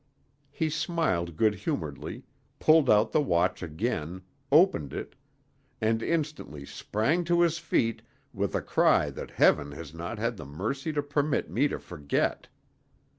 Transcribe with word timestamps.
He 0.49 0.71
smiled 0.71 1.37
good 1.37 1.53
humoredly, 1.53 2.23
pulled 2.57 2.89
out 2.89 3.11
the 3.11 3.21
watch 3.21 3.61
again, 3.61 4.23
opened 4.51 4.93
it, 4.93 5.13
and 5.79 6.01
instantly 6.01 6.65
sprang 6.65 7.23
to 7.25 7.41
his 7.41 7.59
feet 7.59 8.01
with 8.33 8.55
a 8.55 8.63
cry 8.63 9.11
that 9.11 9.29
Heaven 9.29 9.73
has 9.73 9.93
not 9.93 10.17
had 10.17 10.37
the 10.37 10.45
mercy 10.47 10.91
to 10.93 11.03
permit 11.03 11.51
me 11.51 11.67
to 11.67 11.77
forget! 11.77 12.47